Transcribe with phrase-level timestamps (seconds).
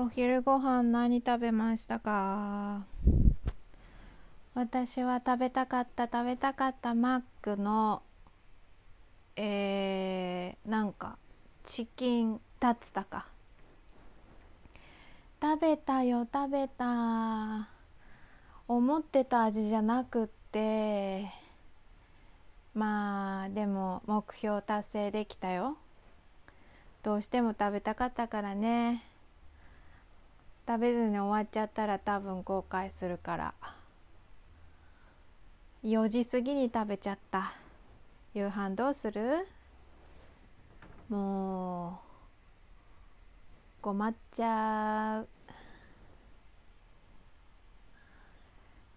[0.00, 2.84] お昼ご飯何食べましたか？
[4.54, 8.00] 私は食べたかった食べたかったマックの
[9.34, 11.18] えー、なんか
[11.64, 13.26] チキンタツタか。
[15.42, 17.68] 食べたよ食べた。
[18.68, 21.26] 思ってた味じゃなくって。
[22.72, 25.76] まあでも目標達成できたよ。
[27.02, 29.02] どうしても食べたかったからね。
[30.68, 33.54] 食べずに終わっちゃったら多分後悔するから。
[35.82, 37.54] 4時過ぎに食べちゃった。
[38.34, 39.48] 夕飯どうする？
[41.08, 45.28] もう困っちゃう。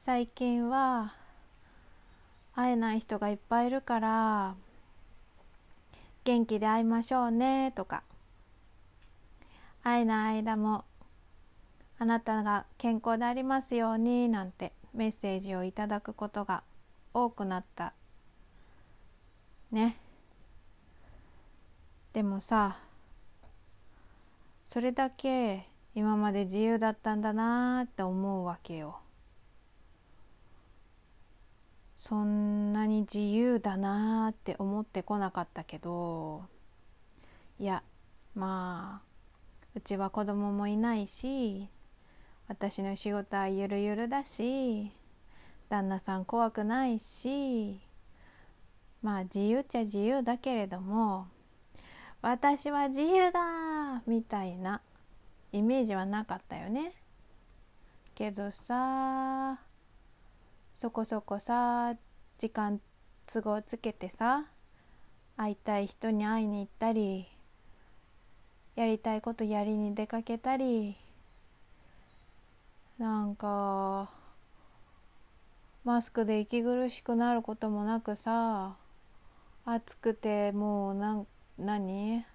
[0.00, 1.14] 最近は
[2.56, 4.56] 会えない人がいっぱいいるから
[6.24, 8.02] 元気で会いましょうねとか。
[9.84, 10.84] 会えない間も
[12.00, 16.62] あなたが健康でありますようになんてメッセージをいただくことが
[17.12, 17.92] 多くなった。
[19.70, 19.98] ね。
[22.14, 22.78] でもさ
[24.64, 28.98] それだけ今まで自由だったんだなって思うわけよ。
[31.96, 36.44] そんなに自由だなって思ってこなかったけど
[37.58, 37.82] いや
[38.34, 39.06] まあ
[39.74, 41.68] うちは子供もいないし
[42.50, 44.90] 私の仕事はゆるゆるだし
[45.68, 47.78] 旦那さん怖くないし
[49.04, 51.28] まあ自由っちゃ自由だけれども
[52.20, 54.80] 私は自由だみたいな
[55.52, 56.92] イメージはなかったよね。
[58.16, 59.60] けどさ
[60.74, 61.94] そこそこさ
[62.36, 62.80] 時間
[63.32, 64.46] 都合つけてさ
[65.36, 67.28] 会いたい人に会いに行ったり
[68.74, 70.96] やりたいことやりに出かけたり
[73.00, 74.10] なんか
[75.84, 78.76] マスクで息苦しくなることもなくさ
[79.64, 81.24] 暑くてもうな
[81.58, 82.26] 何？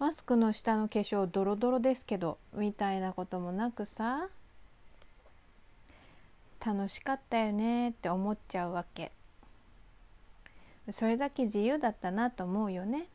[0.00, 4.26] マスクの下の化粧ドロドロですけどみたいなこともなくさ
[6.66, 9.12] 楽しかったよねって思っちゃうわけ。
[10.90, 13.06] それだけ自由だったなと思うよね。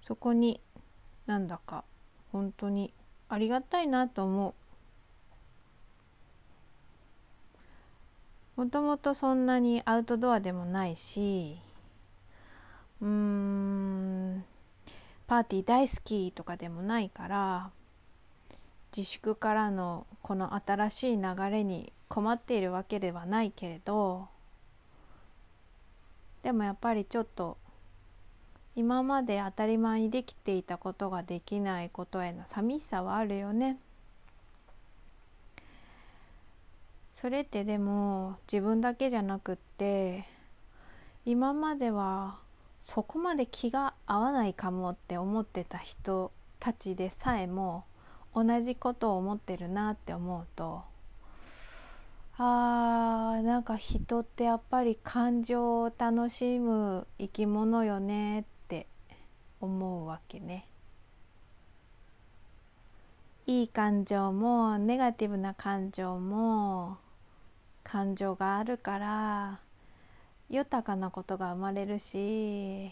[0.00, 0.62] そこに
[1.26, 1.84] なんだか
[2.32, 2.90] 本当に
[3.28, 4.54] ありがたいなと思う。
[8.56, 11.58] もともとそんなにアウトドアでもないし
[13.02, 14.44] うーん
[15.26, 17.70] パーティー大好きとかでもないから
[18.96, 24.28] 自粛からのこの新しい流れに困っているわけではないけれど
[26.42, 27.58] でもやっぱりちょっと
[28.74, 33.78] 今まで当たり前にできていたことができないことへの寂しさはあるよね。
[37.16, 40.26] それってでも自分だけじゃなくって
[41.24, 42.36] 今までは
[42.82, 47.84] そこまで気が合わないかもって思ってた人たちでさえも
[48.34, 50.82] 同じことを思ってるなって思うと
[52.36, 58.86] あーなんか人ってやっぱり感情を楽しむ生き物よねって
[59.62, 60.66] 思うわけね。
[63.46, 66.98] いい感情もネガティブな感情も
[67.88, 69.60] 感情があるから
[70.50, 72.90] 豊かなことが生まれるし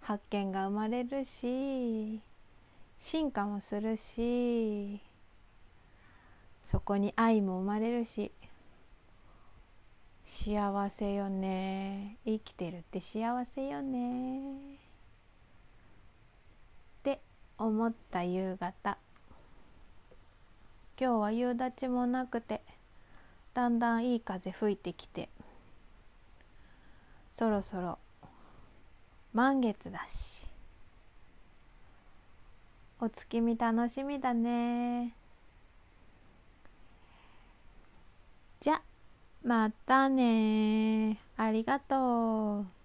[0.00, 2.20] 発見が生まれるし
[3.00, 5.00] 進化もするし
[6.62, 8.30] そこに愛も生まれるし
[10.24, 12.16] 幸せよね。
[12.24, 14.74] 生きてるって幸せよね。
[14.74, 14.76] っ
[17.02, 17.20] て
[17.58, 18.96] 思った夕方。
[20.98, 22.62] 今日は夕立もなくて
[23.54, 25.28] だんだんいい風吹いてきて。
[27.30, 27.98] そろそろ
[29.32, 30.46] 満月だし。
[33.00, 35.14] お月見楽しみだね。
[38.60, 38.82] じゃ
[39.42, 42.79] またねありがとう。